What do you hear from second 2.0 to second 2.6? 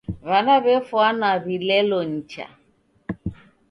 nicha.